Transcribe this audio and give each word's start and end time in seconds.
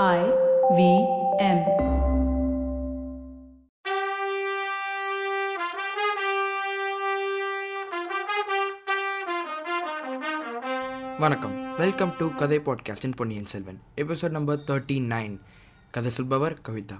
I 0.00 0.20
V 0.76 0.82
M. 1.46 1.58
வணக்கம். 11.18 11.76
Welcome 11.76 12.14
to 12.18 12.34
கதை 12.34 12.58
பாட்காஸ்டின் 12.58 13.16
Ponniyin 13.16 13.44
Selvan. 13.44 13.80
Episode 13.96 14.30
number 14.30 14.64
thirty 14.68 14.98
nine 15.12 15.36
கதை 15.90 16.10
சொல்பவர் 16.10 16.56
கவிதா. 16.68 16.98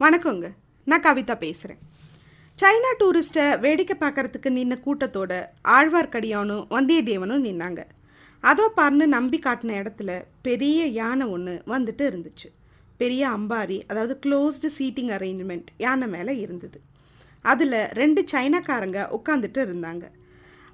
வணக்கங்க. 0.00 0.52
நான் 0.84 1.06
கவிதா 1.08 1.38
பேசுகிறேன் 1.38 1.82
சைனா 2.62 2.92
டூரிஸ்ட்டை 2.98 3.60
வேடிக்கை 3.60 3.98
பார்க்கறதுக்கு 4.00 4.56
நின்ன 4.58 4.84
கூட்டத்தோட 4.86 5.44
ஆழ்வார்க்கடியானும் 5.78 6.68
வந்தியத்தேவனும் 6.76 7.48
நின்னாங்க. 7.48 7.82
அதோ 8.42 8.72
பார்னு 8.76 9.06
நம்பி 9.06 9.38
காட்டின 9.38 9.82
இடத்துல 9.82 10.22
பெரிய 10.42 10.86
யானை 10.86 11.26
ஒன்று 11.26 11.62
வந்துட்டு 11.66 12.02
இருந்துச்சு. 12.02 12.52
பெரிய 12.96 13.28
அம்பாரி 13.28 13.82
அதாவது 13.86 14.18
க்ளோஸ்டு 14.26 14.68
சீட்டிங் 14.78 15.10
அரேஞ்ச்மெண்ட் 15.10 15.64
யானை 15.78 16.08
மேலே 16.08 16.36
இருந்தது. 16.36 16.80
அதில் 17.42 17.72
ரெண்டு 17.72 18.24
சைனாக்காரங்க 18.32 19.08
உட்காந்துட்டு 19.10 19.58
இருந்தாங்க. 19.58 20.02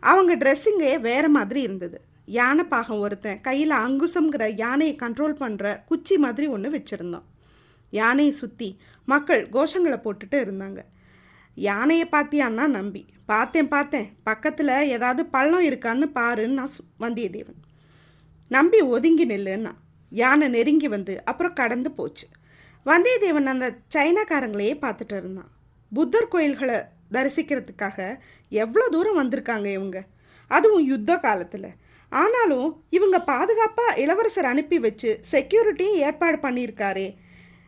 அவங்க 0.01 0.37
ட்ரெஸ்ஸிங்கே 0.37 1.01
வேறு 1.01 1.29
மாதிரி 1.29 1.63
இருந்தது. 1.63 2.01
யானை 2.27 2.65
பாகம் 2.65 2.99
ஒருத்தன் 2.99 3.41
கையில் 3.41 3.71
அங்குசம்ங்கிற 3.71 4.53
யானையை 4.57 4.97
கண்ட்ரோல் 4.97 5.35
பண்ணுற 5.41 5.85
குச்சி 5.87 6.17
மாதிரி 6.17 6.47
ஒன்று 6.47 6.71
வச்சுருந்தான். 6.71 7.23
யானையை 7.91 8.33
சுற்றி 8.33 8.79
மக்கள் 9.05 9.49
கோஷங்களை 9.49 10.01
போட்டுட்டு 10.05 10.35
இருந்தாங்க. 10.35 10.79
யானையை 11.55 12.09
பார்த்தியான்னா 12.13 12.67
நம்பி. 12.67 13.07
பார்த்தேன் 13.27 13.69
பார்த்தேன். 13.69 14.13
பக்கத்தில் 14.23 14.69
ஏதாவது 14.69 15.27
பள்ளம் 15.27 15.65
இருக்கான்னு 15.65 16.11
பாருன்னு 16.15 16.47
நான் 16.47 16.69
சு- 16.69 17.03
வந்தியத்தேவன். 17.03 17.68
நம்பி 18.49 18.81
ஒதுங்கி 18.81 19.27
நில்லுன்னா 19.27 19.73
யானை 20.11 20.49
நெருங்கி 20.49 20.89
வந்து 20.89 21.25
அப்புறம் 21.25 21.53
கடந்து 21.53 21.91
போச்சு. 21.91 22.27
வந்தியத்தேவன் 22.87 23.53
அந்த 23.53 23.67
சைனாக்காரங்களையே 23.95 24.75
பார்த்துட்டு 24.85 25.17
இருந்தான். 25.17 25.51
புத்தர் 25.93 26.29
கோயில்களை 26.29 26.79
தரிசிக்கிறதுக்காக 27.13 28.19
எவ்வளோ 28.49 28.89
தூரம் 28.89 29.19
வந்திருக்காங்க 29.19 29.67
இவங்க? 29.73 29.99
அதுவும் 30.49 30.87
யுத்த 30.87 31.17
காலத்தில். 31.17 31.71
ஆனாலும் 32.13 32.85
இவங்க 32.91 33.17
பாதுகாப்பாக 33.21 34.01
இளவரசர் 34.01 34.45
அனுப்பி 34.45 34.79
வச்சு 34.79 35.21
செக்யூரிட்டியும் 35.33 36.01
ஏற்பாடு 36.07 36.37
பண்ணியிருக்காரே. 36.37 37.17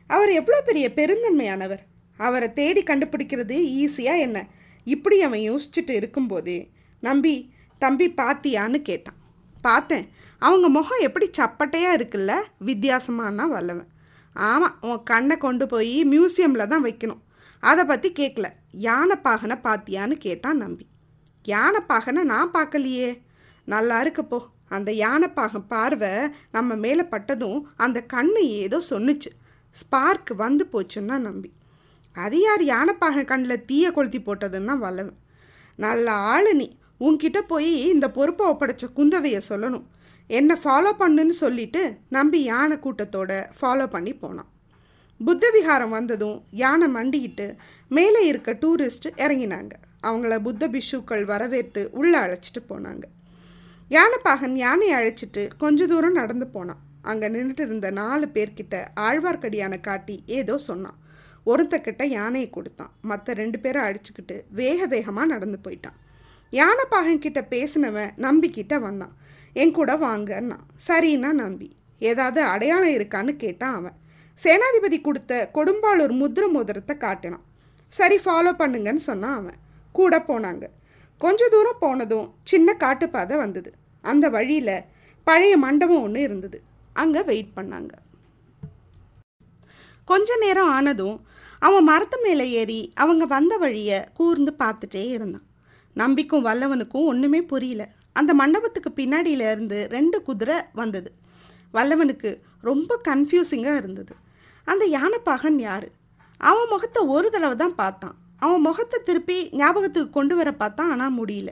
அவர் 0.06 0.30
எவ்வளோ 0.30 0.60
பெரிய 0.60 0.88
பெருந்தன்மையானவர். 0.96 1.82
அவரை 2.16 2.52
தேடி 2.52 2.82
கண்டுபிடிக்கிறது 2.82 3.56
ஈஸியாக 3.82 4.24
என்ன? 4.26 4.46
இப்படி 4.84 5.22
அவன் 5.22 5.40
யோசிச்சுட்டு 5.40 5.90
இருக்கும்போதே 5.90 6.70
நம்பி 7.00 7.34
தம்பி 7.78 8.08
பாத்தியான்னு 8.10 8.78
கேட்டான். 8.82 9.18
பார்த்தேன். 9.62 10.06
அவங்க 10.38 10.68
முகம் 10.68 10.98
எப்படி 10.98 11.30
சப்பட்டையாக 11.38 11.96
இருக்குல்ல? 11.98 12.34
வித்தியாசமானா 12.64 13.48
வல்லவன். 13.48 13.88
ஆமாம் 14.34 14.76
உன் 14.80 15.02
கண்ணை 15.02 15.36
கொண்டு 15.36 15.66
போய் 15.66 16.04
மியூசியமில் 16.04 16.66
தான் 16.66 16.84
வைக்கணும். 16.84 17.20
அதை 17.60 17.84
பற்றி 17.84 18.12
கேட்கல 18.12 18.46
யானைப்பாகனை 18.80 19.56
பார்த்தியான்னு 19.64 20.12
கேட்டான் 20.12 20.56
நம்பி. 20.56 20.86
யானைப்பாகனை 21.48 22.22
நான் 22.22 22.50
பார்க்கலையே 22.50 23.20
நல்லா 23.64 24.04
இருக்கப்போ 24.04 24.38
அந்த 24.68 24.90
யானைப்பாகம் 24.92 25.68
பார்வை 25.68 26.12
நம்ம 26.50 26.74
மேலே 26.74 27.02
பட்டதும் 27.02 27.68
அந்த 27.76 28.04
கண்ணு 28.12 28.42
ஏதோ 28.62 28.80
சொன்னுச்சு. 28.90 29.30
ஸ்பார்க் 29.70 30.32
வந்து 30.36 30.66
போச்சுன்னா 30.72 31.18
நம்பி. 31.18 31.52
அது 32.16 32.40
யார் 32.40 32.62
யானைப்பாகன் 32.62 33.24
கண்ணில் 33.24 33.64
தீய 33.64 33.92
கொளுத்தி 33.92 34.18
போட்டதுன்னா 34.18 34.78
வல்லவன். 34.78 35.18
நல்ல 35.76 36.12
ஆளு 36.12 36.54
நீ. 36.54 36.68
உன்கிட்ட 37.06 37.40
போய் 37.52 37.72
இந்த 37.94 38.06
பொறுப்பை 38.18 38.46
ஒப்படைச்ச 38.52 38.86
குந்தவையை 38.96 39.40
சொல்லணும். 39.48 39.86
என்னை 40.38 40.56
ஃபாலோ 40.62 40.90
பண்ணுன்னு 41.02 41.34
சொல்லிட்டு 41.42 41.82
நம்பி 42.16 42.40
யானை 42.44 42.76
கூட்டத்தோட 42.84 43.30
ஃபாலோ 43.58 43.86
பண்ணி 43.94 44.12
போனான். 44.14 44.50
புத்த 45.20 45.44
விகாரம் 45.54 45.94
வந்ததும் 45.96 46.36
யானை 46.50 46.86
மண்டிக்கிட்டு 46.96 47.46
மேலே 47.96 48.20
இருக்க 48.26 48.50
டூரிஸ்ட் 48.62 49.08
இறங்கினாங்க. 49.24 49.72
அவங்கள 50.08 50.34
புத்த 50.46 50.68
பிஷுக்கள் 50.74 51.24
வரவேற்று 51.30 51.82
உள்ளே 52.00 52.18
அழைச்சிட்டு 52.18 52.60
போனாங்க. 52.68 53.04
யானைப்பாகன் 53.96 54.54
யானையை 54.64 54.94
அழைச்சிட்டு 54.98 55.42
கொஞ்ச 55.62 55.86
தூரம் 55.92 56.18
நடந்து 56.20 56.46
போனான். 56.46 56.80
அங்கே 57.10 57.28
நின்றுட்டு 57.34 57.64
இருந்த 57.66 57.90
நாலு 57.90 58.26
பேர்கிட்ட 58.34 58.76
ஆழ்வார்க்கடியானை 59.06 59.80
காட்டி 59.80 60.16
ஏதோ 60.38 60.54
சொன்னான். 60.68 60.98
ஒருத்தக்கிட்ட 61.46 62.04
யானையை 62.18 62.50
கொடுத்தான். 62.50 62.92
மற்ற 63.10 63.32
ரெண்டு 63.32 63.58
பேரை 63.58 63.82
அடிச்சுக்கிட்டு 63.88 64.36
வேக 64.60 64.86
வேகமாக 64.94 65.32
நடந்து 65.34 65.58
போயிட்டான். 65.66 65.98
யானைப்பாகன் 66.52 67.18
கிட்ட 67.18 67.40
பேசினவன் 67.50 68.12
நம்பிக்கிட்ட 68.16 68.78
வந்தான். 68.78 69.14
என் 69.52 69.72
கூட 69.72 69.94
வாங்கன்னா 69.96 70.58
சரின்னா 70.88 71.30
நம்பி. 71.32 71.76
ஏதாவது 71.98 72.42
அடையாளம் 72.42 72.96
இருக்கான்னு 72.98 73.32
கேட்டான் 73.36 73.74
அவன். 73.74 73.96
சேனாதிபதி 74.38 75.00
கொடுத்த 75.00 75.50
கொடும்பாளூர் 75.54 76.14
முத்திர 76.20 76.50
மோதிரத்தை 76.50 76.96
காட்டினான். 76.96 77.44
சரி 77.88 78.16
ஃபாலோ 78.16 78.52
பண்ணுங்கன்னு 78.58 79.02
சொன்னான் 79.08 79.36
அவன். 79.36 79.58
கூட 79.92 80.18
போனாங்க. 80.18 80.64
கொஞ்ச 81.18 81.48
தூரம் 81.48 81.80
போனதும் 81.80 82.34
சின்ன 82.42 82.74
காட்டுப்பாதை 82.74 83.36
வந்தது. 83.36 83.72
அந்த 84.04 84.28
வழியில் 84.28 84.76
பழைய 85.24 85.56
மண்டபம் 85.56 86.02
ஒன்று 86.02 86.20
இருந்தது. 86.20 86.62
அங்கே 86.92 87.22
வெயிட் 87.22 87.56
பண்ணாங்க. 87.56 87.92
கொஞ்ச 90.04 90.36
நேரம் 90.36 90.68
ஆனதும் 90.68 91.18
அவன் 91.58 91.84
மரத்து 91.84 92.18
மேலே 92.20 92.50
ஏறி 92.50 92.92
அவங்க 92.94 93.24
வந்த 93.26 93.56
வழியை 93.56 94.04
கூர்ந்து 94.14 94.54
பார்த்துட்டே 94.58 95.04
இருந்தான். 95.08 95.46
நம்பிக்கும் 95.96 96.44
வல்லவனுக்கும் 96.46 97.04
ஒன்றுமே 97.04 97.42
புரியல. 97.42 97.88
அந்த 98.12 98.34
மண்டபத்துக்கு 98.34 98.90
பின்னாடியில 98.96 99.50
இருந்து 99.50 99.86
ரெண்டு 99.90 100.22
குதிரை 100.22 100.56
வந்தது. 100.72 101.12
வல்லவனுக்கு 101.74 102.40
ரொம்ப 102.60 103.00
கன்ஃபியூசிங்காக 103.08 103.76
இருந்தது. 103.76 104.14
அந்த 104.64 104.86
யானைப்பாகன் 104.86 105.58
யார்? 105.58 105.88
அவன் 106.36 106.68
முகத்தை 106.68 107.02
ஒரு 107.06 107.30
தடவை 107.30 107.56
தான் 107.56 107.74
பார்த்தான். 107.74 108.14
அவன் 108.36 108.60
முகத்தை 108.60 109.00
திருப்பி 109.04 109.48
ஞாபகத்துக்கு 109.52 110.10
கொண்டு 110.10 110.36
வர 110.36 110.52
பார்த்தான் 110.52 110.90
ஆனால் 110.90 111.16
முடியல. 111.18 111.48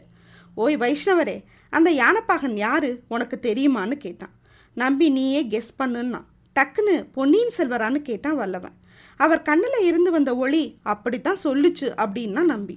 ஓய் 0.55 0.76
வைஷ்ணவரே 0.76 1.44
அந்த 1.70 1.91
யானைப்பாகன் 1.91 2.56
யார்? 2.56 2.91
உனக்கு 3.09 3.38
தெரியுமான்னு 3.43 3.97
கேட்டான். 3.97 4.34
நம்பி 4.75 5.09
நீயே 5.09 5.43
கெஸ் 5.44 5.78
பண்ணுன்னா 5.78 6.20
டக்குன்னு 6.56 7.06
பொன்னியின் 7.12 7.56
செல்வரான்னு 7.59 8.03
கேட்டான் 8.03 8.37
வல்லவன். 8.37 8.76
அவர் 9.16 9.43
கண்ணில் 9.43 9.84
இருந்து 9.84 10.10
வந்த 10.10 10.37
ஒளி 10.37 10.78
அப்படித்தான் 10.82 11.43
சொல்லுச்சு 11.44 11.88
அப்படின்னா 12.03 12.43
நம்பி. 12.44 12.76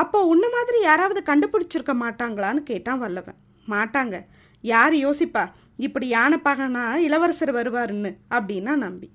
அப்போ 0.00 0.18
உன்ன 0.24 0.48
மாதிரி 0.48 0.78
யாராவது 0.80 1.20
கண்டுபிடிச்சிருக்க 1.26 1.92
மாட்டாங்களான்னு 2.02 2.62
கேட்டான் 2.70 2.98
வல்லவன். 2.98 3.38
மாட்டாங்க. 3.68 4.16
யார் 4.64 4.94
யோசிப்பா? 4.94 5.44
இப்படி 5.76 6.06
யானைப்பாகனா 6.10 6.94
இளவரசர் 7.06 7.52
வருவாருன்னு? 7.54 8.10
அப்படின்னா 8.30 8.74
நம்பி. 8.76 9.08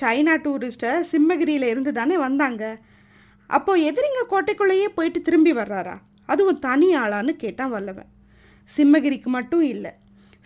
சைனா 0.00 0.34
டூரிஸ்ட்டை 0.44 0.92
சிம்மகிரியில 1.12 1.68
இருந்து 1.72 1.92
தானே 1.92 2.16
வந்தாங்க. 2.18 2.78
அப்போ 3.50 3.72
எதிரிங்க 3.88 4.22
கோட்டைக்குள்ளேயே 4.30 4.88
போயிட்டு 4.94 5.22
திரும்பி 5.22 5.52
வர்றாரா? 5.52 5.96
அதுவும் 6.26 6.58
தனி 6.58 6.88
ஆளான்னு 6.96 7.32
கேட்டான் 7.36 7.70
வல்லவன். 7.70 8.10
சிம்மகிரிக்கு 8.76 9.30
மட்டும் 9.36 9.64
இல்லை. 9.74 9.92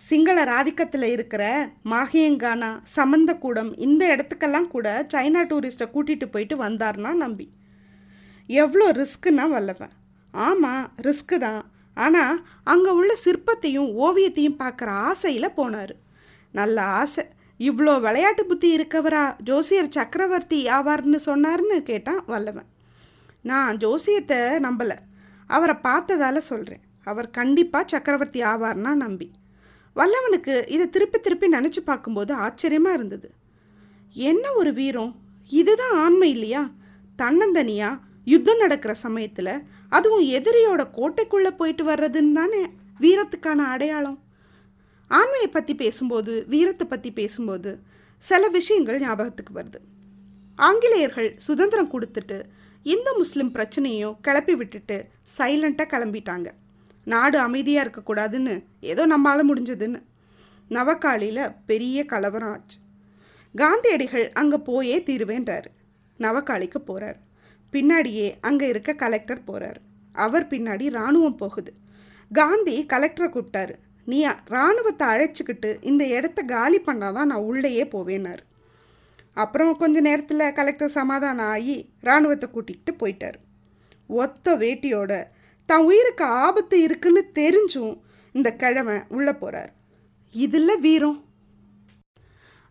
சிங்கள 0.07 0.43
ராதிக்கத்தில் 0.43 1.07
இருக்கிற 1.15 1.43
மாகியங்கானா 1.85 2.71
சமந்தக்கூடம் 2.95 3.71
இந்த 3.77 4.03
இடத்துக்கெல்லாம் 4.15 4.67
கூட 4.67 5.05
சைனா 5.13 5.41
டூரிஸ்ட்டை 5.51 5.87
கூட்டிகிட்டு 5.93 6.27
போயிட்டு 6.31 6.57
வந்தார்னா 6.63 7.13
நம்பி. 7.13 7.47
எவ்வளோ 8.49 8.85
ரிஸ்க்குன்னா 8.99 9.45
வல்லவன் 9.53 9.93
ஆமாம் 10.33 10.85
ரிஸ்க்கு 11.05 11.37
தான். 11.37 11.63
ஆனால் 11.97 12.35
அங்கே 12.63 12.91
உள்ள 12.99 13.13
சிற்பத்தையும் 13.25 13.89
ஓவியத்தையும் 14.05 14.59
பார்க்குற 14.61 14.89
ஆசையில் 15.09 15.55
போனார். 15.57 15.93
நல்ல 16.51 16.77
ஆசை. 17.01 17.23
இவ்வளோ 17.59 17.93
விளையாட்டு 18.05 18.43
புத்தி 18.45 18.67
இருக்கவரா? 18.77 19.23
ஜோசியர் 19.49 19.95
சக்கரவர்த்தி 19.97 20.59
ஆவார்னு 20.77 21.19
சொன்னார்னு 21.25 21.77
கேட்டான் 21.89 22.21
வல்லவன். 22.25 22.69
நான் 23.41 23.77
ஜோசியத்தை 23.77 24.39
நம்பலை. 24.67 24.97
அவரை 25.49 25.75
பார்த்ததால 25.87 26.37
சொல்கிறேன் 26.51 26.83
அவர் 27.03 27.29
கண்டிப்பாக 27.39 27.89
சக்கரவர்த்தி 27.93 28.41
ஆவார்னா 28.43 28.91
நம்பி. 29.05 29.27
வல்லவனுக்கு 29.95 30.55
இதை 30.75 30.85
திருப்பி 30.89 31.19
திருப்பி 31.19 31.47
நினச்சி 31.57 31.81
பார்க்கும்போது 31.85 32.31
ஆச்சரியமாக 32.45 32.97
இருந்தது. 32.97 33.29
என்ன 34.15 34.45
ஒரு 34.53 34.71
வீரம்? 34.73 35.13
இதுதான் 35.49 35.95
ஆண்மை 36.03 36.29
இல்லையா? 36.29 36.61
தன்னந்தனியாக 37.19 38.01
யுத்தம் 38.31 38.61
நடக்கிற 38.63 38.93
சமயத்தில் 39.05 39.53
அதுவும் 39.97 40.25
எதிரியோட 40.37 40.81
கோட்டைக்குள்ளே 40.97 41.51
போயிட்டு 41.59 41.83
வர்றதுன்னு 41.91 42.33
தானே 42.39 42.61
வீரத்துக்கான 43.03 43.59
அடையாளம். 43.73 44.17
ஆண்மையை 45.11 45.49
பற்றி 45.49 45.73
பேசும்போது 45.75 46.33
வீரத்தை 46.53 46.85
பற்றி 46.87 47.09
பேசும்போது 47.19 47.71
சில 48.23 48.43
விஷயங்கள் 48.57 48.99
ஞாபகத்துக்கு 49.03 49.53
வருது. 49.59 49.79
ஆங்கிலேயர்கள் 50.59 51.29
சுதந்திரம் 51.47 51.91
கொடுத்துட்டு 51.93 52.37
இந்து 52.85 53.11
முஸ்லிம் 53.17 53.53
பிரச்சனையும் 53.55 54.17
கிளப்பி 54.25 54.53
விட்டுட்டு 54.55 54.97
சைலண்ட்டாக 55.37 55.87
கிளம்பிட்டாங்க. 55.93 56.49
நாடு 57.07 57.37
அமைதியாக 57.45 57.85
இருக்கக்கூடாதுன்னு 57.85 58.55
ஏதோ 58.91 59.03
நம்மளால் 59.13 59.49
முடிஞ்சதுன்னு. 59.49 59.99
நவக்காலியில் 60.71 61.53
பெரிய 61.69 61.99
கலவரம் 62.11 62.51
ஆச்சு. 62.53 62.77
காந்தியடிகள் 63.55 64.25
அங்கே 64.41 64.57
போயே 64.69 64.97
தீருவேன்றாரு. 65.07 65.69
நவக்காளிக்கு 66.19 66.79
போகிறார் 66.89 67.19
பின்னாடியே 67.73 68.27
அங்கே 68.47 68.67
இருக்க 68.73 68.91
கலெக்டர் 69.03 69.47
போகிறார் 69.49 69.79
அவர் 70.15 70.45
பின்னாடி 70.47 70.85
இராணுவம் 70.95 71.39
போகுது. 71.41 71.71
காந்தி 72.31 72.75
கலெக்டரை 72.93 73.27
கூப்பிட்டாரு. 73.33 73.75
நீ 74.07 74.19
இராணுவத்தை 74.53 75.05
அழைச்சிக்கிட்டு 75.13 75.71
இந்த 75.89 76.03
இடத்த 76.17 76.39
காலி 76.53 76.79
பண்ணாதான் 76.87 77.29
நான் 77.31 77.47
உள்ளேயே 77.49 77.83
போவேனார் 77.93 78.43
அப்புறம் 79.33 79.71
கொஞ்ச 79.77 79.97
நேரத்தில் 80.07 80.53
கலெக்டர் 80.59 80.97
சமாதானம் 80.99 81.49
ஆகி 81.53 81.75
இராணுவத்தை 82.07 82.47
கூட்டிகிட்டு 82.53 82.91
போயிட்டார். 83.01 83.37
ஒத்த 84.21 84.55
வேட்டியோட 84.63 85.11
தன் 85.69 85.85
உயிருக்கு 85.89 86.25
ஆபத்து 86.45 86.75
இருக்குன்னு 86.85 87.21
தெரிஞ்சும் 87.39 87.93
இந்த 88.35 88.49
கிழமை 88.61 88.95
உள்ளே 89.15 89.33
போகிறார் 89.33 89.71
இதில் 90.33 90.81
வீரம். 90.85 91.19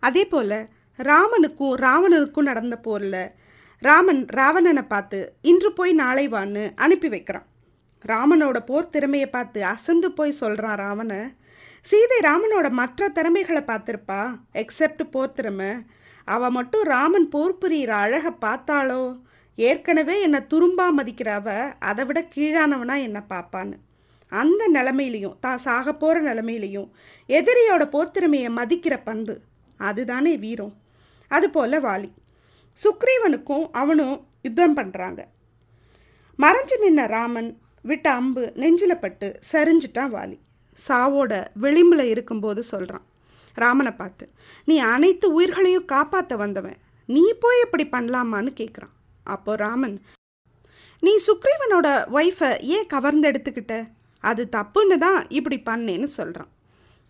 அதே 0.03 0.25
போல் 0.25 0.59
ராமனுக்கும் 0.99 1.75
ராவணனுக்கும் 1.85 2.49
நடந்த 2.51 2.77
போரில் 2.87 3.23
ராமன் 3.81 4.27
ராவணனை 4.27 4.83
பார்த்து 4.83 5.35
இன்று 5.41 5.73
போய் 5.73 5.93
நாளை 5.93 6.29
வான்னு 6.29 6.73
அனுப்பி 6.75 7.09
வைக்கிறான். 7.09 7.47
ராமனோட 8.07 8.59
போர் 8.67 8.91
திறமையை 8.91 9.29
பார்த்து 9.29 9.65
அசந்து 9.65 10.13
போய் 10.13 10.31
சொல்கிறான் 10.31 10.77
ராவண 10.77 11.31
சீதை 11.81 12.19
ராமனோட 12.19 12.71
மற்ற 12.71 13.09
திறமைகளை 13.09 13.63
பார்த்துருப்பா? 13.67 14.21
எக்ஸப்ட் 14.55 15.05
போர் 15.11 15.33
திறமை. 15.33 15.71
அவள் 16.25 16.51
மட்டும் 16.51 16.83
ராமன் 16.83 17.29
போர் 17.29 17.59
புரியிற 17.61 17.89
அழகை 17.89 18.33
பார்த்தாளோ? 18.41 19.21
ஏற்கனவே 19.57 20.21
என்னை 20.21 20.41
துரும்பா 20.55 20.87
மதிக்கிறவ 20.97 21.49
அதை 21.79 22.05
விட 22.05 22.21
கீழானவனா 22.35 22.97
என்னை 23.01 23.21
பார்ப்பான்னு. 23.31 23.77
அந்த 24.33 24.63
நிலமையிலையும் 24.75 25.39
தான் 25.41 25.59
சாக 25.59 25.93
போகிற 25.93 26.35
நிலமையிலையும் 26.35 26.89
எதிரியோட 27.29 27.85
போர் 27.91 28.11
திறமையை 28.11 28.51
மதிக்கிற 28.51 29.01
பண்பு. 29.05 29.41
அதுதானே 29.77 30.37
வீரம். 30.37 30.75
அதுபோல் 31.29 31.83
வாலி. 31.83 32.11
சுக்ரீவனுக்கும் 32.83 33.67
அவனும் 33.81 34.17
யுத்தம் 34.47 34.77
பண்ணுறாங்க 34.79 35.21
மறைஞ்சு 36.39 36.77
நின்ன 36.83 37.07
ராமன் 37.17 37.51
விட்ட 37.85 38.07
அம்பு 38.19 38.43
நெஞ்சில் 38.63 39.03
பட்டு 39.03 39.29
சரிஞ்சிட்டான் 39.51 40.13
வாலி. 40.15 40.37
சாவோட 40.77 41.33
விளிம்பில் 41.63 42.11
இருக்கும்போது 42.13 42.61
சொல்கிறான் 42.73 43.07
ராமனை 43.57 43.93
பார்த்து 43.93 44.25
நீ 44.69 44.75
அனைத்து 44.95 45.27
உயிர்களையும் 45.37 45.91
காப்பாற்ற 45.95 46.35
வந்தவன். 46.43 46.79
நீ 47.09 47.23
போய் 47.43 47.63
எப்படி 47.65 47.85
பண்ணலாமான்னு 47.95 48.51
கேட்குறான் 48.61 48.95
அப்போ 49.27 49.53
ராமன் 49.65 49.97
நீ 51.03 51.13
சுக்ரீவனோட 51.27 51.89
ஒய்ஃபை 52.19 52.51
ஏன் 52.75 52.89
கவர்ந்து 52.95 53.29
எடுத்துக்கிட்ட? 53.31 53.75
அது 54.25 54.43
தப்புன்னு 54.57 54.97
தான் 55.07 55.21
இப்படி 55.39 55.59
பண்ணேன்னு 55.69 56.09
சொல்கிறான் 56.19 56.51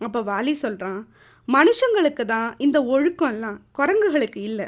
அப்போ 0.01 0.19
வாலி 0.31 0.53
சொல்கிறான் 0.65 0.99
மனுஷங்களுக்கு 1.47 2.23
தான் 2.35 2.49
இந்த 2.65 2.77
ஒழுக்கம்லாம் 2.95 3.59
குரங்குகளுக்கு 3.77 4.41
இல்லை. 4.49 4.67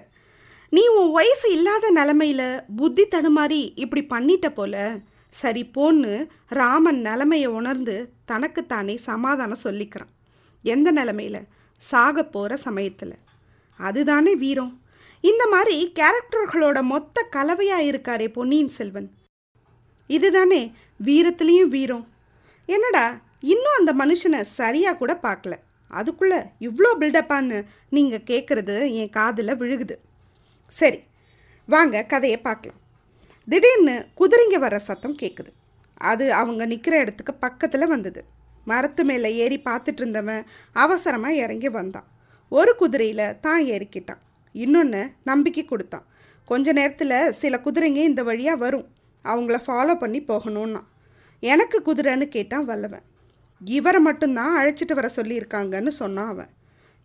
நீ 0.73 0.87
உன் 0.87 1.09
ஒய்ஃப் 1.15 1.45
இல்லாத 1.49 1.91
நிலமையில் 1.91 2.63
புத்தி 2.75 3.03
தடுமாறி 3.05 3.71
இப்படி 3.75 4.05
பண்ணிட்ட 4.09 4.49
போல 4.49 4.99
சரி 5.29 5.69
போன்னு 5.77 6.27
ராமன் 6.47 7.01
நிலமையை 7.05 7.45
உணர்ந்து 7.45 7.95
தனக்குத்தானே 8.25 8.97
சமாதானம் 8.97 9.63
சொல்லிக்கிறான். 9.63 10.11
எந்த 10.63 10.93
நிலமையில? 10.93 11.37
சாக 11.77 12.23
போகிற 12.23 12.57
சமயத்தில். 12.57 13.13
அதுதானே 13.77 14.35
வீரம். 14.35 14.81
இந்த 15.21 15.47
மாதிரி 15.47 15.91
கேரக்டர்களோட 15.99 16.81
மொத்த 16.81 17.27
கலவையாக 17.31 17.83
இருக்காரே 17.83 18.27
பொன்னியின் 18.27 18.75
செல்வன். 18.77 19.11
இதுதானே 20.07 20.71
வீரத்துலேயும் 21.05 21.67
வீரம். 21.67 22.07
என்னடா 22.65 23.21
இன்னும் 23.39 23.77
அந்த 23.77 23.93
மனுஷனை 23.93 24.41
சரியாக 24.41 24.97
கூட 24.97 25.19
பார்க்கல. 25.23 25.53
அதுக்குள்ளே 25.87 26.39
இவ்வளோ 26.59 26.93
பில்டப்பான்னு 26.99 27.65
நீங்கள் 27.89 28.27
கேட்குறது 28.29 28.93
என் 28.93 29.09
காதில் 29.09 29.59
விழுகுது. 29.59 29.95
சரி 30.71 30.99
வாங்க 31.69 32.03
கதையை 32.11 32.37
பார்க்கலாம். 32.37 32.79
திடீர்னு 33.47 33.95
குதிரைங்க 34.19 34.57
வர 34.65 34.75
சத்தம் 34.79 35.19
கேட்குது 35.21 35.51
அது 36.01 36.25
அவங்க 36.33 36.65
நிற்கிற 36.71 36.93
இடத்துக்கு 37.03 37.33
பக்கத்தில் 37.45 37.91
வந்தது. 37.93 38.21
மரத்து 38.65 39.03
மேலே 39.09 39.29
ஏறி 39.43 39.57
பார்த்துட்டு 39.65 40.01
இருந்தவன் 40.03 40.43
அவசரமாக 40.71 41.39
இறங்கி 41.43 41.69
வந்தான். 41.69 42.07
ஒரு 42.51 42.71
குதிரையில் 42.75 43.39
தான் 43.39 43.61
ஏறிக்கிட்டான். 43.73 44.21
இன்னொன்று 44.55 45.01
நம்பிக்கை 45.23 45.63
கொடுத்தான். 45.65 46.05
கொஞ்ச 46.45 46.71
நேரத்தில் 46.79 47.17
சில 47.31 47.57
குதிரைங்க 47.65 48.01
இந்த 48.11 48.23
வழியாக 48.23 48.61
வரும். 48.63 48.87
அவங்கள 49.25 49.57
ஃபாலோ 49.65 49.93
பண்ணி 49.95 50.19
போகணுன்னா 50.21 50.81
எனக்கு 51.43 51.77
குதிரைன்னு 51.87 52.27
கேட்டான் 52.37 52.65
வல்லவன். 52.65 53.05
இவரை 53.61 53.99
மட்டும்தான் 53.99 54.53
அழைச்சிட்டு 54.59 54.93
வர 54.99 55.09
சொல்லியிருக்காங்கன்னு 55.15 55.91
சொன்னான் 56.01 56.31
அவன். 56.33 56.51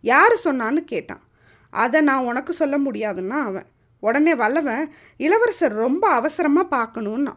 யார் 0.03 0.35
சொன்னான்னு 0.43 0.81
கேட்டான். 0.93 1.23
அதை 1.69 2.01
நான் 2.01 2.23
உனக்கு 2.23 2.53
சொல்ல 2.53 2.75
முடியாதுன்னா 2.77 3.37
அவன். 3.49 3.67
உடனே 3.99 4.35
வல்லவன் 4.35 4.83
இளவரசர் 5.17 5.73
ரொம்ப 5.73 6.09
அவசரமாக 6.09 6.73
பார்க்கணுன்னா 6.77 7.33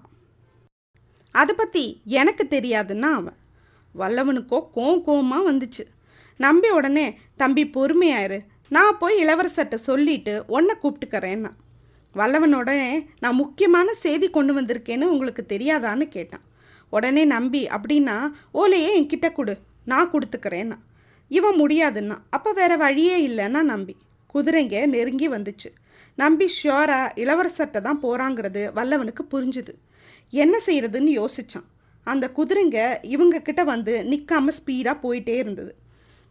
அதை 1.35 1.55
பற்றி 1.55 2.03
எனக்கு 2.05 2.47
தெரியாதுன்னா 2.51 3.09
அவன். 3.21 3.37
வல்லவனுக்கோ 3.95 4.59
கோம் 4.75 5.03
கோமாக 5.07 5.49
வந்துச்சு. 5.51 5.85
நம்பி 6.37 6.69
உடனே 6.71 7.19
தம்பி 7.37 7.65
பொறுமையாயிரு. 7.75 8.39
நான் 8.69 8.99
போய் 8.99 9.25
இளவரசர்கிட்ட 9.25 9.75
சொல்லிட்டு 9.75 10.45
உன்னை 10.47 10.77
கூப்பிட்டுக்கிறேன்னா. 10.83 11.51
வல்லவனுடனே 12.15 13.07
நான் 13.21 13.35
முக்கியமான 13.35 13.93
செய்தி 13.95 14.31
கொண்டு 14.31 14.53
வந்திருக்கேன்னு 14.61 15.11
உங்களுக்கு 15.15 15.45
தெரியாதான்னு 15.49 16.09
கேட்டான். 16.09 16.45
உடனே 16.91 17.25
நம்பி 17.25 17.67
அப்படின்னா 17.67 18.17
ஓலையே 18.53 18.91
என்கிட்ட 18.99 19.33
கொடு. 19.33 19.59
நான் 19.85 20.11
கொடுத்துக்கிறேன்னா. 20.11 20.79
இவன் 21.29 21.59
முடியாதுன்னா 21.61 22.19
அப்போ 22.31 22.53
வேறு 22.53 22.79
வழியே 22.79 23.29
இல்லைன்னா 23.29 23.63
நம்பி. 23.63 23.97
குதிரைங்க 24.35 24.87
நெருங்கி 24.95 25.29
வந்துச்சு. 25.29 25.71
நம்பி 26.19 26.47
ஷியோராக 26.57 27.13
இளவரசர்கிட்ட 27.23 27.81
தான் 27.89 28.01
போகிறாங்கிறது 28.05 28.63
வல்லவனுக்கு 28.79 29.25
புரிஞ்சுது. 29.35 29.75
என்ன 30.33 30.55
செய்கிறதுன்னு 30.67 31.13
யோசிச்சான். 31.21 31.69
அந்த 32.07 32.27
குதிரைங்க 32.39 32.79
இவங்க 33.15 33.43
கிட்ட 33.49 33.63
வந்து 33.65 33.95
நிற்காம 34.11 34.53
ஸ்பீடாக 34.59 34.97
போயிட்டே 35.05 35.37
இருந்தது. 35.43 35.73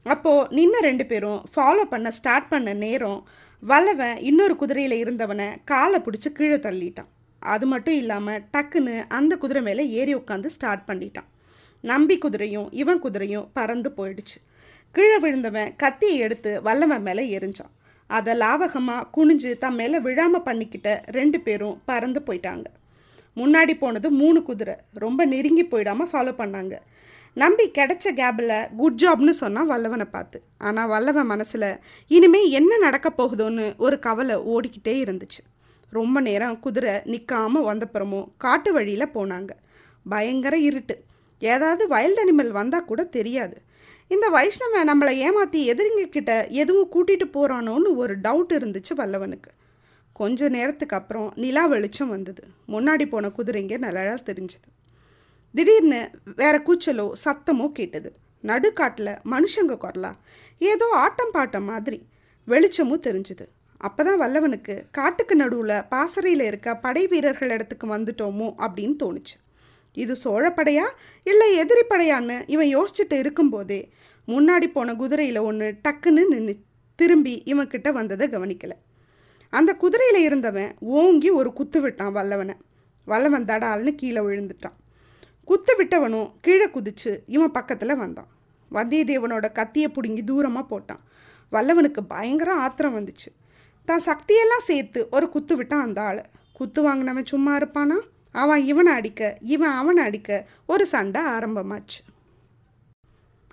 அப்போது 0.05 0.47
நின்ன 0.57 0.75
ரெண்டு 0.87 1.05
பேரும் 1.05 1.39
ஃபாலோ 1.53 1.83
பண்ண 1.93 2.11
ஸ்டார்ட் 2.11 2.51
பண்ண 2.51 2.73
நேரம் 2.83 3.21
வல்லவன் 3.63 4.19
இன்னொரு 4.29 4.55
குதிரையில் 4.55 4.95
இருந்தவனை 5.03 5.47
காலை 5.71 5.99
பிடிச்சி 5.99 6.29
கீழே 6.37 6.57
தள்ளிட்டான். 6.65 7.09
அது 7.41 7.65
மட்டும் 7.65 7.97
இல்லாமல் 8.01 8.43
டக்குன்னு 8.53 8.95
அந்த 9.17 9.33
குதிரை 9.37 9.61
மேலே 9.67 9.83
ஏறி 9.99 10.13
உட்காந்து 10.15 10.49
ஸ்டார்ட் 10.55 10.87
பண்ணிட்டான். 10.89 11.27
நம்பி 11.83 12.15
குதிரையும் 12.17 12.69
இவன் 12.81 13.01
குதிரையும் 13.03 13.49
பறந்து 13.53 13.89
போயிடுச்சு. 13.97 14.37
கீழே 14.95 15.17
விழுந்தவன் 15.23 15.73
கத்தியை 15.75 16.17
எடுத்து 16.25 16.51
வல்லவன் 16.61 17.05
மேலே 17.07 17.25
எரிஞ்சான். 17.37 17.73
அதை 18.17 18.33
லாவகமாக 18.43 19.07
குனிஞ்சு 19.15 19.49
தன் 19.63 19.77
மேலே 19.79 19.97
விழாமல் 20.05 20.45
பண்ணிக்கிட்ட 20.47 20.89
ரெண்டு 21.17 21.39
பேரும் 21.45 21.79
பறந்து 21.89 22.21
போயிட்டாங்க. 22.27 22.67
முன்னாடி 23.37 23.73
போனது 23.81 24.07
மூணு 24.21 24.39
குதிரை. 24.43 24.75
ரொம்ப 25.03 25.25
நெருங்கி 25.33 25.65
போயிடாமல் 25.73 26.09
ஃபாலோ 26.11 26.33
பண்ணாங்க. 26.41 26.75
நம்பி 27.37 27.65
கிடைச்ச 27.77 28.05
கேபில் 28.19 28.53
குட் 28.79 28.99
ஜாப்னு 29.01 29.33
சொன்னால் 29.41 29.69
வல்லவனை 29.71 30.07
பார்த்து. 30.15 30.37
ஆனால் 30.67 30.89
வல்லவன் 30.93 31.29
மனசில் 31.33 31.69
இனிமேல் 32.07 32.53
என்ன 32.59 32.77
நடக்க 32.85 33.09
போகுதோன்னு 33.17 33.65
ஒரு 33.85 33.97
கவலை 34.07 34.37
ஓடிக்கிட்டே 34.53 34.95
இருந்துச்சு. 35.03 35.41
ரொம்ப 35.93 36.19
நேரம் 36.29 36.59
குதிரை 36.59 36.95
நிற்காமல் 37.13 37.67
வந்தப்புறமும் 37.69 38.27
காட்டு 38.37 38.71
வழியில் 38.73 39.13
போனாங்க. 39.17 39.51
பயங்கர 40.05 40.55
இருட்டு. 40.69 40.97
ஏதாவது 41.41 41.87
வைல்ட் 41.87 42.21
அனிமல் 42.23 42.51
வந்தால் 42.51 42.85
கூட 42.85 43.03
தெரியாது. 43.03 43.57
இந்த 44.07 44.29
வைஷ்ணவன் 44.29 44.89
நம்மளை 44.89 45.13
ஏமாற்றி 45.27 45.59
எதிரிங்க 45.71 46.03
கிட்ட 46.09 46.47
எதுவும் 46.61 46.91
கூட்டிகிட்டு 46.95 47.27
போகிறானோன்னு 47.35 47.89
ஒரு 47.95 48.13
டவுட் 48.25 48.53
இருந்துச்சு 48.59 48.93
வல்லவனுக்கு. 49.01 49.51
கொஞ்ச 50.15 50.49
நேரத்துக்கு 50.49 50.95
அப்புறம் 50.95 51.27
நிலா 51.35 51.63
வெளிச்சம் 51.65 52.09
வந்தது. 52.09 52.43
முன்னாடி 52.67 53.05
போன 53.09 53.29
குதிரைங்க 53.37 53.77
நல்லா 53.77 54.15
தெரிஞ்சுது. 54.29 54.67
திடீர்னு 55.55 55.99
வேற 56.35 56.55
கூச்சலோ 56.67 57.05
சத்தமோ 57.25 57.67
கேட்டது. 57.71 58.09
நடுக்காட்டில் 58.43 59.13
மனுஷங்க 59.33 59.75
குரலா. 59.83 60.11
ஏதோ 60.61 60.87
ஆட்டம் 61.03 61.33
பாட்டம் 61.35 61.69
மாதிரி 61.71 61.99
வெளிச்சமும் 62.47 63.05
தெரிஞ்சுது. 63.07 63.45
அப்போ 63.81 64.03
தான் 64.03 64.19
வல்லவனுக்கு 64.21 64.75
காட்டுக்கு 64.91 65.35
நடுவில் 65.35 65.85
பாசறையில் 65.89 66.45
இருக்க 66.47 66.75
படை 66.75 67.07
வீரர்கள் 67.07 67.53
இடத்துக்கு 67.55 67.87
வந்துட்டோமோ 67.95 68.47
அப்படின்னு 68.65 68.95
தோணுச்சு. 69.03 69.35
இது 69.93 70.15
சோழப்படையா 70.23 70.85
இல்லை 71.23 71.65
எதிரிப்படையான்னு 71.65 72.43
இவன் 72.47 72.77
யோசிச்சுட்டு 72.77 73.13
இருக்கும்போதே 73.13 73.89
முன்னாடி 74.27 74.67
போன 74.67 74.95
குதிரையில் 74.95 75.37
ஒன்று 75.37 75.75
டக்குன்னு 75.87 76.27
நின்று 76.27 76.57
திரும்பி 76.95 77.43
இவன்கிட்ட 77.45 77.91
வந்ததை 77.91 78.27
கவனிக்கலை. 78.27 78.77
அந்த 79.49 79.73
குதிரையில் 79.73 80.21
இருந்தவன் 80.21 80.75
ஓங்கி 80.79 81.29
ஒரு 81.29 81.53
குத்து 81.53 81.81
விட்டான் 81.81 82.11
வல்லவனை. 82.11 82.53
வல்லவன் 83.05 83.45
தடால்னு 83.45 83.95
கீழே 83.95 84.21
விழுந்துட்டான். 84.21 84.77
குத்து 85.43 85.75
விட்டவனும் 85.77 86.31
கீழே 86.41 86.65
குதிச்சு 86.65 87.19
இவன் 87.25 87.51
பக்கத்தில் 87.51 87.95
வந்தான். 87.95 88.27
வந்தியத்தேவனோட 88.71 89.51
கத்தியை 89.51 89.89
பிடுங்கி 89.89 90.23
தூரமாக 90.23 90.65
போட்டான். 90.69 90.99
வல்லவனுக்கு 91.51 92.01
பயங்கர 92.07 92.53
ஆத்திரம் 92.53 92.97
வந்துச்சு. 92.97 93.29
தான் 93.85 94.01
சக்தியெல்லாம் 94.05 94.65
சேர்த்து 94.65 95.07
ஒரு 95.11 95.29
குத்து 95.29 95.55
விட்டான் 95.55 95.81
அந்த 95.81 96.01
ஆள். 96.01 96.25
குத்து 96.53 96.87
வாங்கினவன் 96.87 97.25
சும்மா 97.25 97.57
இருப்பானா? 97.57 97.99
அவன் 98.31 98.63
இவனை 98.63 98.93
அடிக்க 98.93 99.37
இவன் 99.41 99.69
அவனை 99.69 100.03
அடிக்க 100.03 100.47
ஒரு 100.65 100.85
சண்டை 100.85 101.21
ஆரம்பமாச்சு. 101.21 101.99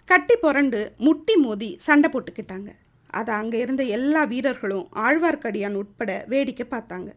கட்டி 0.04 0.36
புரண்டு 0.36 0.92
முட்டி 0.96 1.36
மோதி 1.36 1.76
சண்டை 1.76 2.10
போட்டுக்கிட்டாங்க. 2.12 2.70
அதை 3.06 3.34
அங்கே 3.34 3.58
இருந்த 3.58 3.82
எல்லா 3.82 4.24
வீரர்களும் 4.24 4.88
ஆழ்வார்க்கடியான் 4.94 5.74
உட்பட 5.74 6.24
வேடிக்கை 6.28 6.66
பார்த்தாங்க. 6.70 7.10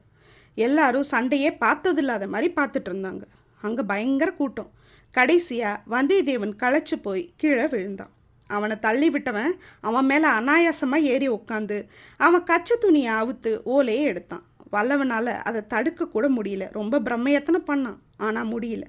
எல்லாரும் 0.56 1.04
சண்டையே 1.04 1.50
பார்த்ததில்லாத 1.50 2.28
மாதிரி 2.28 2.54
பார்த்துட்டு 2.56 2.89
இருந்தாங்க. 2.92 3.24
அங்கே 3.62 3.82
பயங்கர 3.82 4.32
கூட்டம். 4.34 4.72
கடைசியாக 5.12 5.82
வந்தியத்தேவன் 5.96 6.56
களைச்சு 6.63 6.96
போய் 7.01 7.34
கீழே 7.36 7.68
விழுந்தான். 7.68 8.13
அவனை 8.48 8.80
தள்ளி 8.80 9.10
விட்டவன் 9.10 9.51
அவன் 9.82 10.06
மேலே 10.06 10.28
அனாயாசமாக 10.28 11.10
ஏறி 11.13 11.28
உட்காந்து 11.30 11.78
அவன் 12.18 12.44
கச்சை 12.44 12.78
துணியை 12.80 13.12
அவுத்து 13.13 13.51
ஓலையே 13.66 14.04
எடுத்தான். 14.12 14.46
வல்லவனால் 14.72 15.34
அதை 15.50 15.62
தடுக்க 15.68 16.08
கூட 16.08 16.30
முடியல. 16.30 16.66
ரொம்ப 16.72 17.00
பிரம்மையத்தனை 17.00 17.62
பண்ணான். 17.72 18.00
ஆனால் 18.18 18.50
முடியல. 18.54 18.86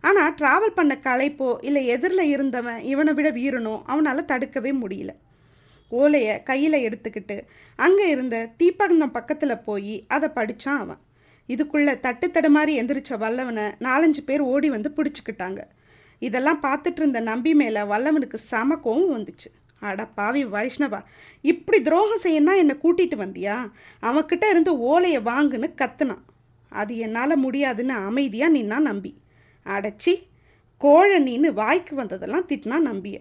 ஆனால் 0.00 0.34
ட்ராவல் 0.34 0.78
பண்ண 0.78 0.92
களைப்போ 1.02 1.48
இல்லை 1.60 1.86
எதிரில் 1.86 2.30
இருந்தவன் 2.34 2.80
இவனை 2.92 3.12
விட 3.14 3.30
வீரனோ 3.30 3.74
அவனால் 3.86 4.30
தடுக்கவே 4.32 4.72
முடியல. 4.72 5.12
ஓலையை 5.88 6.42
கையில் 6.42 6.84
எடுத்துக்கிட்டு 6.86 7.36
அங்கே 7.78 8.08
இருந்த 8.08 8.36
தீப்பந்தம் 8.58 9.14
பக்கத்தில் 9.16 9.64
போய் 9.68 9.94
அதை 10.08 10.28
படித்தான் 10.34 10.80
அவன். 10.84 11.00
இதுக்குள்ளே 11.48 11.94
தட்டு 12.00 12.26
தடுமாறி 12.28 12.72
எந்திரிச்ச 12.80 13.18
வல்லவனை 13.24 13.66
நாலஞ்சு 13.86 14.22
பேர் 14.26 14.42
ஓடி 14.52 14.70
வந்து 14.70 14.90
பிடிச்சிக்கிட்டாங்க. 14.96 15.60
இதெல்லாம் 16.18 16.60
பார்த்துட்டு 16.62 17.00
இருந்த 17.02 17.20
நம்பி 17.20 17.52
மேலே 17.54 17.80
வல்லவனுக்கு 17.92 18.38
சமக்கவும் 18.50 18.82
கோவம் 18.86 19.14
வந்துச்சு. 19.16 19.48
அட 19.88 20.02
பாவி 20.18 20.42
வைஷ்ணவா 20.54 21.00
இப்படி 21.52 21.78
துரோகம் 21.82 22.22
செய்யணும் 22.22 22.60
என்னை 22.62 22.74
கூட்டிகிட்டு 22.82 23.16
வந்தியா? 23.24 23.56
அவன்கிட்ட 24.02 24.44
இருந்து 24.50 24.72
ஓலையை 24.90 25.20
வாங்குன்னு 25.22 25.68
கத்துனான். 25.80 26.22
அது 26.72 26.92
என்னால் 26.96 27.42
முடியாதுன்னு 27.44 27.94
அமைதியாக 28.08 28.56
நின்னா 28.58 28.78
நம்பி. 28.88 29.12
அடச்சி 29.66 30.12
கோழ 30.80 31.08
நீன்னு 31.26 31.50
வாய்க்கு 31.52 31.94
வந்ததெல்லாம் 31.96 32.48
திட்டினா 32.48 32.78
நம்பிய? 32.80 33.16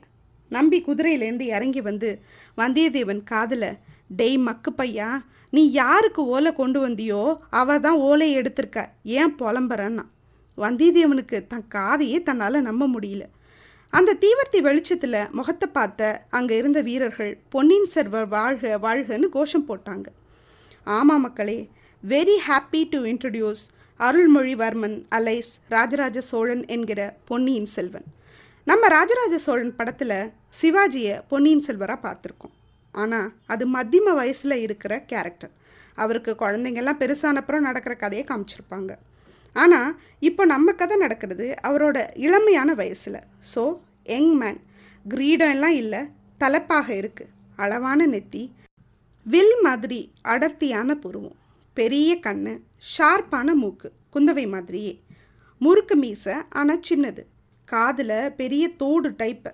நம்பி 0.51 0.77
குதிரையிலேருந்து 0.87 1.45
இறங்கி 1.55 1.81
வந்து 1.81 2.09
வந்தியத்தேவன் 2.57 3.21
காதில் 3.23 3.69
டெய் 4.17 4.37
மக்கு 4.37 4.71
பையா 4.77 5.09
நீ 5.53 5.61
யாருக்கு 5.71 6.21
ஓலை 6.25 6.51
கொண்டு 6.53 6.79
வந்தியோ 6.87 7.21
அவ 7.59 7.77
தான் 7.79 7.99
ஓலையை 8.07 8.33
எடுத்திருக்க. 8.41 8.79
ஏன் 9.17 9.35
புலம்புறன்னா? 9.39 10.05
வந்தியத்தேவனுக்கு 10.57 11.37
தன் 11.47 11.69
காதையே 11.75 12.17
தன்னால் 12.23 12.65
நம்ப 12.69 12.87
முடியல. 12.87 13.23
அந்த 13.97 14.15
தீவர்த்தி 14.23 14.59
வெளிச்சத்தில் 14.65 15.17
முகத்தை 15.37 15.67
பார்த்த 15.77 16.01
அங்கே 16.37 16.55
இருந்த 16.61 16.79
வீரர்கள் 16.87 17.31
பொன்னியின் 17.53 17.89
செல்வர் 17.93 18.29
வாழ்க 18.35 18.77
வாழ்கன்னு 18.85 19.27
கோஷம் 19.35 19.65
போட்டாங்க. 19.69 20.07
ஆமாம் 20.97 21.23
மக்களே 21.25 21.57
very 22.03 22.37
happy 22.47 22.81
to 22.93 22.99
introduce 23.11 23.63
Arulmozhivarman 23.99 24.97
alias 25.17 25.51
Rajaraja 25.75 26.21
Cholan 26.29 26.63
என்கிற 26.75 27.01
பொன்னியின் 27.29 27.69
செல்வன். 27.75 28.07
நம்ம 28.67 28.87
ராஜராஜ 28.97 29.35
சோழன் 29.47 29.75
படத்தில் 29.75 30.17
சிவாஜியை 30.61 31.15
பொன்னியின் 31.31 31.65
செல்வராக 31.67 31.99
பார்த்துருக்கோம். 32.07 32.55
ஆனால் 32.95 33.29
அது 33.53 33.63
மத்தியம 33.75 34.15
வயசில் 34.21 34.63
இருக்கிற 34.65 34.93
கேரக்டர் 35.11 35.53
அவருக்கு 36.03 36.31
குழந்தைங்கள்லாம் 36.41 37.01
பெருசானப்புறம் 37.03 37.67
நடக்கிற 37.67 37.95
கதையை 37.95 38.25
காமிச்சிருப்பாங்க. 38.27 38.91
ஆனால் 39.55 39.91
இப்போ 40.27 40.43
நம்ம 40.53 40.73
கதை 40.81 40.95
நடக்கிறது 41.03 41.47
அவரோட 41.67 41.97
இளமையான 42.25 42.69
வயசில். 42.81 43.19
ஸோ 43.53 43.63
யங் 44.13 44.33
மேன் 44.41 44.59
கிரீடம் 45.05 45.53
எல்லாம் 45.55 45.77
இல்லை 45.83 46.01
தலைப்பாக 46.41 46.87
இருக்குது 47.01 47.31
அளவான 47.63 48.07
நெத்தி 48.13 48.43
வில் 49.25 49.57
மாதிரி 49.65 49.99
அடர்த்தியான 50.33 50.95
புருவம் 51.03 51.39
பெரிய 51.77 52.11
கண் 52.25 52.45
ஷார்ப்பான 52.93 53.53
மூக்கு 53.61 53.89
குந்தவை 54.13 54.45
மாதிரியே. 54.53 54.93
முறுக்கு 55.61 55.95
மீசை 56.03 56.35
ஆனால் 56.59 56.85
சின்னது. 56.89 57.23
காதில் 57.67 58.33
பெரிய 58.39 58.63
தோடு 58.81 59.09
டைப்பு 59.19 59.51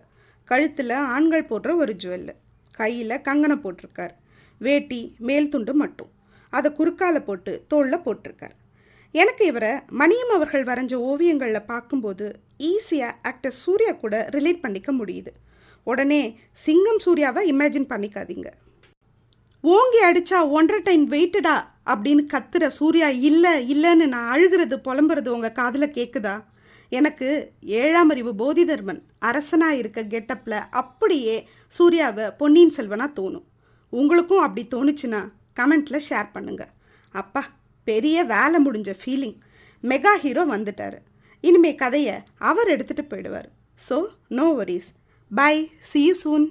கழுத்தில் 0.50 0.96
ஆண்கள் 1.16 1.50
போடுற 1.50 1.72
ஒரு 1.84 1.94
ஜுவல்லு 2.02 2.34
கையில் 2.80 3.24
கங்கணம் 3.28 3.62
போட்டிருக்கார். 3.64 4.14
வேட்டி 4.62 5.02
மேல் 5.28 5.52
துண்டு 5.54 5.74
மட்டும். 5.82 6.12
அதை 6.54 6.70
குறுக்கால 6.80 7.18
போட்டு 7.28 7.52
தோளில் 7.72 8.04
போட்டிருக்கார். 8.06 8.56
எனக்கு 9.20 9.44
இவரை 9.52 9.74
மணியம் 10.02 10.32
அவர்கள் 10.36 10.68
வரைஞ்ச 10.70 10.94
ஓவியங்களில் 11.10 11.68
பார்க்கும்போது 11.72 12.26
ஈஸியாக 12.72 13.18
ஆக்டர் 13.30 13.56
சூர்யா 13.64 13.92
கூட 14.04 14.16
ரிலேட் 14.36 14.64
பண்ணிக்க 14.64 14.92
முடியுது. 15.00 15.32
உடனே 15.88 16.22
சிங்கம் 16.64 17.02
சூர்யாவை 17.06 17.42
இமேஜின் 17.52 17.92
பண்ணிக்காதீங்க. 17.92 18.50
ஓங்கி 19.64 20.00
அடித்தா 20.08 20.40
ஒன்றரை 20.58 20.80
டைம் 20.88 21.06
வெயிட்டடா 21.14 21.56
அப்படின்னு 21.92 22.24
கத்துற 22.34 22.64
சூர்யா 22.80 23.08
இல்லை 23.30 23.54
இல்லைன்னு 23.74 24.06
நான் 24.14 24.32
அழுகிறது 24.34 24.78
புலம்புறது 24.88 25.30
உங்கள் 25.36 25.58
காதில் 25.60 25.96
கேட்குதா 25.98 26.36
எனக்கு 26.92 27.30
ஏழாம் 27.82 28.12
அறிவு 28.14 28.32
போதிதர்மன் 28.42 29.02
அரசனாக 29.30 29.80
இருக்க 29.82 30.02
கெட்டப்பில் 30.14 30.60
அப்படியே 30.82 31.36
சூர்யாவை 31.78 32.26
பொன்னியின் 32.42 32.76
செல்வனாக 32.78 33.16
தோணும். 33.20 33.48
உங்களுக்கும் 33.94 34.46
அப்படி 34.46 34.64
தோணுச்சுன்னா 34.76 35.22
கமெண்ட்டில் 35.60 36.06
ஷேர் 36.10 36.34
பண்ணுங்கள் 36.36 36.72
அப்பா 37.22 37.42
பெரிய 37.90 38.18
வேலை 38.34 38.58
முடிஞ்ச 38.66 38.92
ஃபீலிங் 39.02 39.38
மெகா 39.84 40.14
ஹீரோ 40.24 40.44
வந்துட்டார். 40.54 40.98
இனிமே 41.44 41.72
கதையை 41.82 42.16
அவர் 42.52 42.72
எடுத்துகிட்டு 42.76 43.04
போயிடுவார். 43.12 43.50
So 43.88 43.98
no 44.38 44.46
worries 44.60 44.90
bye 45.32 45.56
see 45.90 46.00
you 46.08 46.14
soon 46.24 46.46